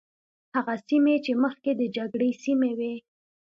[0.55, 2.93] هغه سیمې چې مخکې د جګړې سیمې وي.